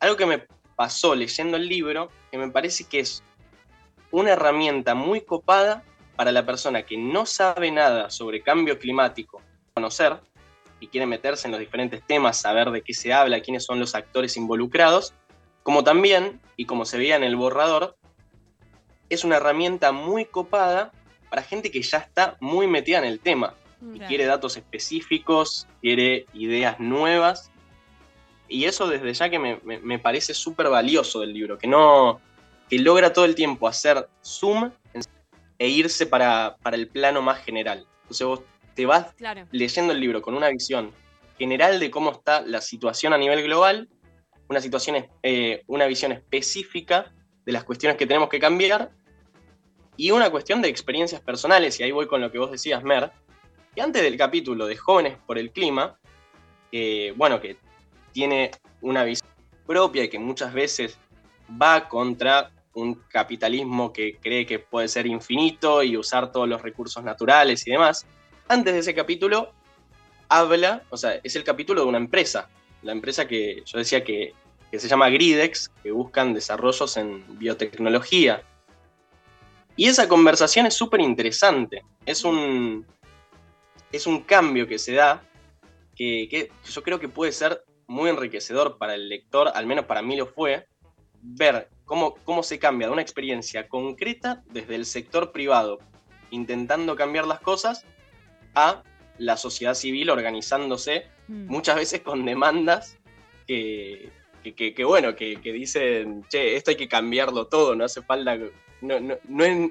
algo 0.00 0.16
que 0.16 0.26
me 0.26 0.38
pasó 0.78 1.16
leyendo 1.16 1.56
el 1.56 1.68
libro, 1.68 2.08
que 2.30 2.38
me 2.38 2.52
parece 2.52 2.84
que 2.84 3.00
es 3.00 3.24
una 4.12 4.30
herramienta 4.30 4.94
muy 4.94 5.22
copada 5.22 5.82
para 6.14 6.30
la 6.30 6.46
persona 6.46 6.84
que 6.84 6.96
no 6.96 7.26
sabe 7.26 7.72
nada 7.72 8.10
sobre 8.10 8.44
cambio 8.44 8.78
climático, 8.78 9.42
conocer 9.74 10.20
y 10.78 10.86
quiere 10.86 11.04
meterse 11.04 11.48
en 11.48 11.50
los 11.50 11.58
diferentes 11.58 12.00
temas, 12.06 12.40
saber 12.40 12.70
de 12.70 12.82
qué 12.82 12.94
se 12.94 13.12
habla, 13.12 13.40
quiénes 13.40 13.64
son 13.64 13.80
los 13.80 13.96
actores 13.96 14.36
involucrados, 14.36 15.14
como 15.64 15.82
también, 15.82 16.40
y 16.56 16.66
como 16.66 16.84
se 16.84 16.96
veía 16.96 17.16
en 17.16 17.24
el 17.24 17.34
borrador, 17.34 17.96
es 19.08 19.24
una 19.24 19.38
herramienta 19.38 19.90
muy 19.90 20.26
copada 20.26 20.92
para 21.28 21.42
gente 21.42 21.72
que 21.72 21.82
ya 21.82 21.98
está 21.98 22.36
muy 22.38 22.68
metida 22.68 22.98
en 22.98 23.04
el 23.04 23.18
tema 23.18 23.54
y 23.94 23.98
quiere 23.98 24.26
datos 24.26 24.56
específicos, 24.56 25.66
quiere 25.80 26.26
ideas 26.34 26.78
nuevas. 26.78 27.50
Y 28.48 28.64
eso 28.64 28.88
desde 28.88 29.12
ya 29.12 29.28
que 29.30 29.38
me, 29.38 29.60
me- 29.64 29.78
me 29.78 29.98
parece 29.98 30.32
súper 30.34 30.68
valioso 30.68 31.20
del 31.20 31.32
libro, 31.32 31.58
que 31.58 31.66
no 31.66 32.20
que 32.68 32.78
logra 32.78 33.12
todo 33.12 33.24
el 33.24 33.34
tiempo 33.34 33.66
hacer 33.66 34.08
zoom 34.22 34.70
e 35.58 35.68
irse 35.68 36.06
para, 36.06 36.56
para 36.62 36.76
el 36.76 36.86
plano 36.88 37.22
más 37.22 37.42
general. 37.42 37.86
Entonces 38.02 38.26
vos 38.26 38.40
te 38.74 38.84
vas 38.86 39.14
Claro. 39.14 39.46
leyendo 39.50 39.92
el 39.92 40.00
libro 40.00 40.20
con 40.22 40.34
una 40.34 40.48
visión 40.50 40.92
general 41.38 41.80
de 41.80 41.90
cómo 41.90 42.12
está 42.12 42.42
la 42.42 42.60
situación 42.60 43.12
a 43.14 43.18
nivel 43.18 43.42
global, 43.42 43.88
una, 44.48 44.60
situación, 44.60 45.06
eh, 45.22 45.62
una 45.66 45.86
visión 45.86 46.12
específica 46.12 47.12
de 47.46 47.52
las 47.52 47.64
cuestiones 47.64 47.96
que 47.96 48.06
tenemos 48.06 48.28
que 48.28 48.38
cambiar 48.38 48.90
y 49.96 50.10
una 50.10 50.30
cuestión 50.30 50.60
de 50.62 50.68
experiencias 50.68 51.20
personales, 51.22 51.80
y 51.80 51.82
ahí 51.82 51.90
voy 51.90 52.06
con 52.06 52.20
lo 52.20 52.30
que 52.30 52.38
vos 52.38 52.50
decías, 52.52 52.84
Mer, 52.84 53.10
que 53.74 53.80
antes 53.80 54.02
del 54.02 54.16
capítulo 54.16 54.66
de 54.66 54.76
Jóvenes 54.76 55.16
por 55.26 55.38
el 55.38 55.50
Clima, 55.50 55.98
eh, 56.70 57.12
bueno, 57.16 57.40
que 57.40 57.56
tiene 58.12 58.50
una 58.80 59.04
visión 59.04 59.28
propia 59.66 60.04
y 60.04 60.08
que 60.08 60.18
muchas 60.18 60.52
veces 60.52 60.98
va 61.50 61.88
contra 61.88 62.50
un 62.74 62.94
capitalismo 63.08 63.92
que 63.92 64.16
cree 64.16 64.46
que 64.46 64.58
puede 64.58 64.88
ser 64.88 65.06
infinito 65.06 65.82
y 65.82 65.96
usar 65.96 66.30
todos 66.32 66.48
los 66.48 66.62
recursos 66.62 67.02
naturales 67.02 67.66
y 67.66 67.72
demás, 67.72 68.06
antes 68.48 68.72
de 68.72 68.80
ese 68.80 68.94
capítulo 68.94 69.52
habla, 70.28 70.82
o 70.90 70.96
sea, 70.96 71.20
es 71.22 71.36
el 71.36 71.44
capítulo 71.44 71.82
de 71.82 71.88
una 71.88 71.98
empresa, 71.98 72.48
la 72.82 72.92
empresa 72.92 73.26
que 73.26 73.62
yo 73.64 73.78
decía 73.78 74.04
que, 74.04 74.34
que 74.70 74.78
se 74.78 74.88
llama 74.88 75.08
Gridex, 75.08 75.70
que 75.82 75.90
buscan 75.90 76.34
desarrollos 76.34 76.96
en 76.96 77.24
biotecnología. 77.38 78.42
Y 79.76 79.86
esa 79.86 80.08
conversación 80.08 80.66
es 80.66 80.74
súper 80.74 81.00
interesante, 81.00 81.82
es 82.04 82.24
un, 82.24 82.86
es 83.92 84.06
un 84.06 84.22
cambio 84.22 84.66
que 84.66 84.78
se 84.78 84.92
da 84.92 85.22
que, 85.96 86.28
que 86.30 86.50
yo 86.70 86.82
creo 86.82 87.00
que 87.00 87.08
puede 87.08 87.32
ser 87.32 87.62
muy 87.88 88.10
enriquecedor 88.10 88.78
para 88.78 88.94
el 88.94 89.08
lector, 89.08 89.50
al 89.54 89.66
menos 89.66 89.86
para 89.86 90.02
mí 90.02 90.14
lo 90.16 90.26
fue, 90.26 90.66
ver 91.20 91.68
cómo, 91.84 92.14
cómo 92.24 92.42
se 92.44 92.58
cambia 92.58 92.86
de 92.86 92.92
una 92.92 93.02
experiencia 93.02 93.66
concreta 93.66 94.42
desde 94.46 94.76
el 94.76 94.84
sector 94.86 95.32
privado, 95.32 95.78
intentando 96.30 96.94
cambiar 96.94 97.26
las 97.26 97.40
cosas, 97.40 97.84
a 98.54 98.82
la 99.18 99.36
sociedad 99.36 99.74
civil 99.74 100.10
organizándose, 100.10 101.06
Mm. 101.28 101.46
muchas 101.48 101.76
veces 101.76 102.00
con 102.00 102.24
demandas 102.24 102.96
que, 103.46 104.08
que, 104.42 104.54
que- 104.54 104.72
que, 104.74 104.84
bueno, 104.84 105.14
que, 105.14 105.36
que 105.42 105.52
dicen, 105.52 106.24
che, 106.30 106.56
esto 106.56 106.70
hay 106.70 106.76
que 106.76 106.88
cambiarlo 106.88 107.46
todo, 107.48 107.74
no 107.74 107.84
hace 107.84 108.00
falta, 108.00 108.34
no, 108.80 108.98
no, 109.00 109.14
no 109.28 109.44
es, 109.44 109.70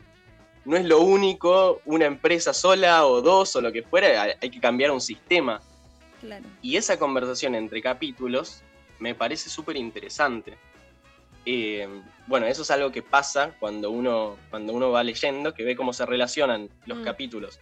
no 0.66 0.78
es 0.78 0.86
lo 0.86 1.00
único, 1.02 1.82
una 1.86 2.06
empresa 2.06 2.54
sola 2.54 3.08
o 3.08 3.22
dos 3.24 3.56
o 3.56 3.62
lo 3.62 3.72
que 3.72 3.82
fuera, 3.82 4.36
hay 4.40 4.50
que 4.52 4.60
cambiar 4.60 4.92
un 4.92 5.02
sistema. 5.02 5.60
Claro. 6.22 6.46
Y 6.62 6.78
esa 6.78 6.98
conversación 7.00 7.56
entre 7.56 7.82
capítulos 7.82 8.64
me 9.00 9.14
parece 9.16 9.50
súper 9.50 9.78
interesante. 9.78 10.58
Eh, 11.46 11.88
bueno, 12.26 12.46
eso 12.48 12.64
es 12.64 12.72
algo 12.72 12.92
que 12.92 13.02
pasa 13.04 13.56
cuando 13.60 13.90
uno, 13.92 14.38
cuando 14.50 14.74
uno 14.74 14.92
va 14.92 15.04
leyendo, 15.04 15.54
que 15.54 15.64
ve 15.64 15.76
cómo 15.76 15.94
se 15.94 16.06
relacionan 16.06 16.70
los 16.86 16.98
Mm. 17.00 17.04
capítulos 17.04 17.60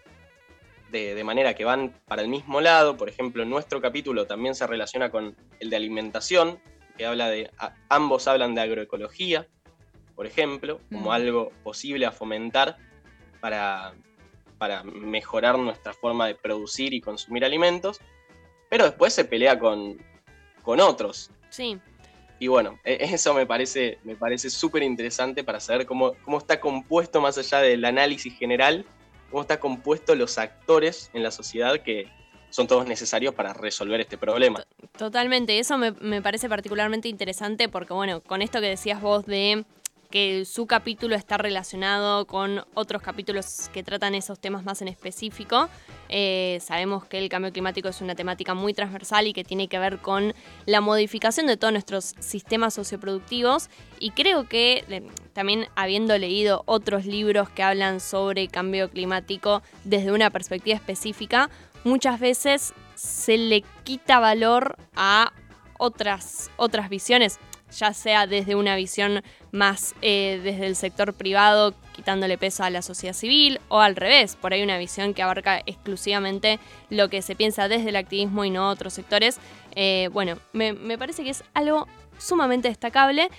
de, 0.92 1.14
de 1.14 1.24
manera 1.24 1.54
que 1.54 1.66
van 1.66 1.94
para 2.08 2.22
el 2.22 2.28
mismo 2.30 2.62
lado. 2.62 2.98
Por 2.98 3.10
ejemplo, 3.10 3.46
nuestro 3.46 3.82
capítulo 3.82 4.26
también 4.26 4.56
se 4.56 4.66
relaciona 4.66 5.10
con 5.12 5.36
el 5.60 5.70
de 5.70 5.76
alimentación, 5.76 6.60
que 6.98 7.06
habla 7.06 7.30
de. 7.30 7.52
a- 7.60 7.74
ambos 7.90 8.28
hablan 8.28 8.56
de 8.56 8.62
agroecología, 8.62 9.48
por 10.16 10.26
ejemplo, 10.26 10.80
como 10.90 11.10
Mm. 11.10 11.14
algo 11.14 11.52
posible 11.64 12.06
a 12.06 12.12
fomentar 12.12 12.78
para, 13.42 13.94
para 14.58 14.84
mejorar 14.84 15.60
nuestra 15.60 15.94
forma 15.94 16.26
de 16.28 16.36
producir 16.36 16.94
y 16.94 17.02
consumir 17.02 17.44
alimentos 17.46 18.00
pero 18.76 18.90
después 18.90 19.14
se 19.14 19.24
pelea 19.24 19.58
con, 19.58 19.98
con 20.62 20.82
otros. 20.82 21.30
Sí, 21.50 21.80
Y 22.40 22.48
bueno, 22.48 22.78
e- 22.84 22.98
eso 23.14 23.34
me 23.34 23.46
parece 23.46 24.00
me 24.04 24.18
parece 24.18 24.50
súper 24.50 24.84
interesante 24.84 25.46
para 25.46 25.62
saber 25.62 25.86
cómo, 25.86 26.12
cómo 26.26 26.40
está 26.40 26.60
compuesto, 26.60 27.22
más 27.22 27.38
allá 27.38 27.60
del 27.60 27.86
análisis 27.86 28.38
general, 28.38 28.84
cómo 29.32 29.44
está 29.44 29.62
compuesto 29.62 30.14
los 30.14 30.38
actores 30.38 31.10
en 31.14 31.24
la 31.24 31.32
sociedad 31.32 31.80
que 31.84 32.10
son 32.50 32.68
todos 32.68 32.86
necesarios 32.86 33.34
para 33.34 33.54
resolver 33.54 34.02
este 34.02 34.18
problema. 34.18 34.62
Totalmente, 34.98 35.58
eso 35.58 35.78
me, 35.78 35.92
me 35.94 36.22
parece 36.22 36.50
particularmente 36.50 37.08
interesante 37.08 37.70
porque, 37.70 37.94
bueno, 37.94 38.20
con 38.20 38.42
esto 38.42 38.60
que 38.60 38.68
decías 38.68 39.02
vos 39.02 39.26
de 39.26 39.64
que 40.16 40.46
su 40.46 40.66
capítulo 40.66 41.14
está 41.14 41.38
relacionado 41.38 42.26
con 42.26 42.64
otros 42.74 43.02
capítulos 43.02 43.70
que 43.74 43.84
tratan 43.84 44.16
esos 44.16 44.40
temas 44.40 44.64
más 44.64 44.82
en 44.82 44.88
específico, 44.88 45.68
eh, 46.08 46.60
sabemos 46.62 47.04
que 47.04 47.18
el 47.18 47.28
cambio 47.28 47.52
climático 47.52 47.90
es 47.90 48.00
una 48.00 48.16
temática 48.16 48.54
muy 48.54 48.74
transversal 48.74 49.28
y 49.28 49.34
que 49.34 49.44
tiene 49.44 49.68
que 49.68 49.78
ver 49.78 49.98
con 49.98 50.34
la 50.66 50.80
modificación 50.80 51.48
de 51.48 51.58
todos 51.58 51.74
nuestros 51.74 52.16
sistemas 52.20 52.76
socioproductivos. 52.76 53.70
Y 54.00 54.12
creo 54.12 54.48
que 54.48 54.86
eh, 54.88 55.06
también 55.34 55.68
habiendo 55.76 56.18
leído 56.18 56.64
otros 56.66 57.06
libros 57.06 57.50
que 57.50 57.64
hablan 57.64 58.00
sobre 58.00 58.48
cambio 58.48 58.90
climático 58.90 59.64
desde 59.84 60.14
una 60.14 60.30
perspectiva 60.30 60.78
específica, 60.78 61.50
muchas 61.84 62.22
veces 62.22 62.74
se 62.96 63.38
le 63.38 63.66
quita 63.84 64.22
valor 64.22 64.78
a 64.96 65.34
otras, 65.78 66.52
otras 66.56 66.88
visiones, 66.88 67.38
ya 67.72 67.94
sea 67.94 68.28
desde 68.28 68.56
una 68.56 68.76
visión 68.76 69.24
más 69.52 69.96
eh, 70.02 70.40
desde 70.44 70.66
el 70.66 70.76
sector 70.76 71.14
privado, 71.14 71.74
quitándole 71.94 72.38
peso 72.38 72.64
a 72.64 72.70
la 72.70 72.82
sociedad 72.82 73.14
civil, 73.14 73.60
o 73.70 73.80
al 73.80 73.96
revés, 73.96 74.36
por 74.36 74.54
ahí 74.54 74.64
una 74.64 74.78
visión 74.78 75.14
que 75.14 75.24
abarca 75.24 75.62
exclusivamente 75.66 76.60
lo 76.90 77.10
que 77.10 77.22
se 77.22 77.36
piensa 77.36 77.68
desde 77.68 77.90
el 77.90 77.96
activismo 77.96 78.46
y 78.46 78.50
no 78.50 78.70
otros 78.70 78.94
sectores. 78.94 79.38
Eh, 79.76 80.10
bueno, 80.12 80.38
me, 80.54 80.74
me 80.74 80.98
parece 80.98 81.24
que 81.24 81.30
es 81.30 81.44
algo 81.54 81.88
sumamente 82.18 82.68
destacable. 82.68 83.30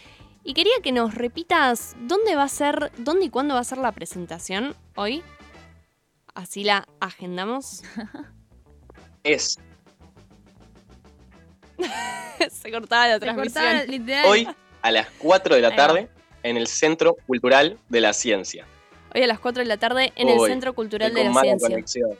Y 0.44 0.54
quería 0.54 0.74
que 0.80 0.92
nos 0.92 1.14
repitas 1.14 1.96
dónde 2.02 2.36
va 2.36 2.44
a 2.44 2.48
ser, 2.48 2.92
dónde 2.98 3.26
y 3.26 3.30
cuándo 3.30 3.54
va 3.54 3.60
a 3.60 3.64
ser 3.64 3.78
la 3.78 3.90
presentación 3.90 4.76
hoy. 4.94 5.24
Así 6.34 6.62
la 6.62 6.86
agendamos. 7.00 7.82
Es 9.24 9.58
Se 12.50 12.70
cortaba 12.70 13.08
la 13.08 13.14
Se 13.14 13.20
transmisión. 13.20 13.64
cortaba, 13.64 13.84
literal. 13.84 14.24
Hoy 14.26 14.48
a 14.82 14.90
las 14.90 15.08
4 15.18 15.54
de 15.56 15.60
la 15.62 15.74
tarde 15.74 16.08
en 16.42 16.56
el 16.56 16.66
Centro 16.66 17.16
Cultural 17.26 17.78
de 17.88 18.00
la 18.00 18.12
Ciencia. 18.12 18.64
Hoy 19.14 19.22
a 19.22 19.26
las 19.26 19.38
4 19.40 19.62
de 19.62 19.68
la 19.68 19.76
tarde 19.78 20.12
en 20.16 20.28
el 20.28 20.38
Centro 20.40 20.74
Cultural 20.74 21.12
de 21.14 21.24
la 21.24 21.30
mala 21.30 21.42
Ciencia. 21.50 21.68
conexión. 21.68 22.10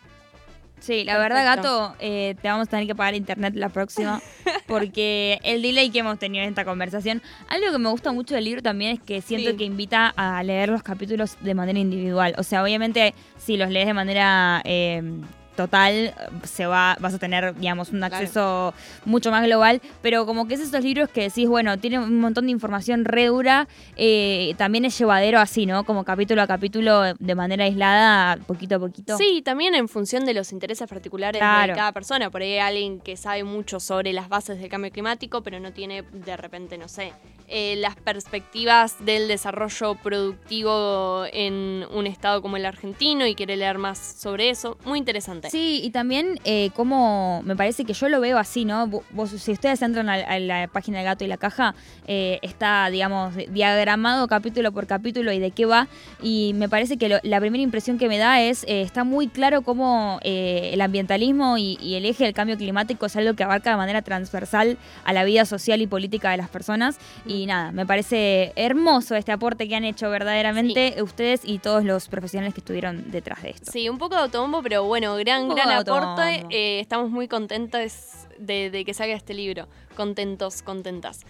Sí, 0.79 1.05
la 1.05 1.17
verdad, 1.19 1.45
gato, 1.57 1.97
eh, 2.01 2.35
te 2.43 2.49
vamos 2.49 2.69
a 2.69 2.71
tener 2.71 2.87
que 2.87 2.95
pagar 2.95 3.15
internet 3.15 3.55
la 3.57 3.71
próxima 3.71 4.21
porque 4.67 5.41
el 5.43 5.63
delay 5.63 5.91
que 5.91 6.01
hemos 6.01 6.19
tenido 6.19 6.45
en 6.45 6.51
esta 6.51 6.65
conversación. 6.67 7.23
Algo 7.49 7.73
que 7.73 7.79
me 7.79 7.89
gusta 7.89 8.13
mucho 8.13 8.35
del 8.35 8.45
libro 8.45 8.63
también 8.63 8.93
es 8.93 9.01
que 9.01 9.23
siento 9.23 9.51
Sí. 9.53 9.57
que 9.57 9.65
invita 9.65 10.13
a 10.17 10.43
leer 10.43 10.69
los 10.69 10.83
capítulos 10.83 11.39
de 11.41 11.55
manera 11.55 11.79
individual. 11.79 12.35
O 12.37 12.43
sea, 12.43 12.63
obviamente, 12.63 13.15
si 13.39 13.57
los 13.57 13.71
lees 13.71 13.87
de 13.87 13.95
manera 13.95 14.61
eh, 14.65 15.03
total, 15.57 16.15
se 16.45 16.67
va, 16.67 16.97
vas 17.01 17.15
a 17.15 17.19
tener, 17.19 17.55
digamos, 17.57 17.91
un 17.91 17.99
Claro. 17.99 18.15
acceso 18.17 18.75
mucho 19.05 19.31
más 19.31 19.45
global. 19.45 19.81
Pero 20.03 20.27
como 20.27 20.47
que 20.47 20.55
es 20.55 20.61
esos 20.61 20.85
libros 20.85 21.09
que 21.09 21.23
decís, 21.23 21.49
bueno, 21.49 21.79
tienen 21.79 22.01
un 22.01 22.21
montón 22.21 22.47
de 22.47 22.53
información 22.53 23.05
re 23.05 23.27
dura, 23.27 23.67
eh, 23.97 24.55
también 24.59 24.85
es 24.85 24.97
llevadero 24.99 25.39
así, 25.41 25.67
¿no? 25.67 25.85
Como 25.85 26.05
capítulo 26.05 26.43
a 26.43 26.47
capítulo, 26.47 27.15
de 27.19 27.35
manera 27.35 27.65
aislada, 27.65 28.37
poquito 28.47 28.77
a 28.77 28.79
poquito. 28.79 29.17
Sí, 29.17 29.43
también 29.43 29.75
en 29.75 29.89
función 29.89 30.25
de 30.27 30.35
los 30.35 30.53
intereses 30.53 30.89
particulares 30.89 31.41
Claro. 31.41 31.73
de 31.73 31.79
cada 31.79 31.93
persona. 31.93 32.31
Por 32.31 32.43
ahí 32.43 32.53
hay 32.53 32.59
alguien 32.59 33.01
que 33.01 33.17
sabe 33.17 33.43
mucho 33.45 33.81
sobre 33.81 34.13
las 34.13 34.29
bases 34.29 34.59
del 34.61 34.69
cambio 34.69 34.91
climático, 34.93 35.43
pero 35.43 35.59
no 35.61 35.73
tiene 35.73 36.03
de 36.13 36.37
repente, 36.37 36.77
no 36.79 36.89
sé, 36.89 37.13
eh, 37.49 37.77
las 37.77 37.95
perspectivas 37.97 38.97
del 39.05 39.29
desarrollo 39.29 39.95
productivo 39.95 41.25
en 41.33 41.85
un 41.93 42.07
estado 42.07 42.43
como 42.43 42.57
el 42.57 42.67
argentino 42.67 43.27
y 43.27 43.35
quiere 43.35 43.57
leer 43.57 43.79
más 43.79 43.99
sobre 43.99 44.51
eso. 44.51 44.77
Muy 44.85 44.99
interesante. 44.99 45.46
Sí, 45.51 45.81
y 45.85 45.91
también 45.91 46.39
eh, 46.45 46.71
como 46.75 47.43
me 47.45 47.57
parece 47.57 47.85
que 47.85 47.93
yo 47.93 48.09
lo 48.09 48.21
veo 48.21 48.39
así, 48.39 48.65
¿no? 48.65 48.87
Vo- 48.87 49.03
Vos, 49.11 49.31
si 49.31 49.53
ustedes 49.53 49.81
entran 49.83 50.09
a, 50.09 50.15
a 50.15 50.39
la 50.39 50.69
página 50.69 50.99
del 50.99 51.07
gato 51.07 51.25
y 51.25 51.27
la 51.29 51.37
caja, 51.37 51.75
eh, 52.07 52.39
está, 52.43 52.89
digamos, 52.91 53.35
diagramado 53.49 54.29
capítulo 54.29 54.73
por 54.73 54.87
capítulo 54.87 55.33
y 55.33 55.39
de 55.39 55.51
qué 55.51 55.67
va. 55.67 55.89
Y 56.23 56.53
me 56.55 56.69
parece 56.69 56.97
que 56.97 57.09
lo- 57.09 57.19
la 57.23 57.41
primera 57.41 57.63
impresión 57.63 57.99
que 57.99 58.09
me 58.09 58.19
da 58.19 58.41
es, 58.41 58.65
eh, 58.65 58.83
está 58.83 59.05
muy 59.05 59.29
claro 59.29 59.63
cómo 59.63 60.19
eh, 60.23 60.71
el 60.73 60.81
ambientalismo 60.81 61.59
y, 61.59 61.79
y 61.81 61.95
el 61.97 62.07
eje 62.07 62.25
del 62.25 62.33
cambio 62.35 62.57
climático 62.57 63.07
es 63.07 63.17
algo 63.17 63.35
que 63.35 63.45
abarca 63.45 63.71
de 63.71 63.77
manera 63.77 64.03
transversal 64.03 64.79
a 65.05 65.13
la 65.13 65.25
vida 65.25 65.45
social 65.45 65.81
y 65.83 65.87
política 65.87 66.31
de 66.31 66.37
las 66.39 66.49
personas. 66.49 66.99
Y 67.27 67.47
nada, 67.47 67.73
me 67.73 67.85
parece 67.87 68.53
hermoso 68.57 69.15
este 69.15 69.33
aporte 69.33 69.69
que 69.69 69.77
han 69.77 69.85
hecho 69.85 70.09
verdaderamente 70.11 71.03
ustedes 71.03 71.43
y 71.45 71.59
todos 71.59 71.85
los 71.85 72.09
profesionales 72.09 72.55
que 72.55 72.61
estuvieron 72.61 73.11
detrás 73.11 73.43
de 73.43 73.51
esto. 73.51 73.71
Sí, 73.73 73.89
un 73.89 73.99
poco 73.99 74.15
de 74.15 74.23
autobombo, 74.23 74.63
pero 74.63 74.85
bueno, 74.85 75.15
gran, 75.17 75.36
Gran 75.45 75.71
aporte. 75.71 76.47
Eh, 76.51 76.81
estamos 76.81 77.11
muy 77.11 77.29
contentos 77.29 78.27
de, 78.39 78.71
de 78.71 78.85
que 78.85 78.95
salga 78.95 79.15
este 79.15 79.35
libro. 79.35 79.69
Contentos, 79.97 80.63
contentas. 80.63 81.21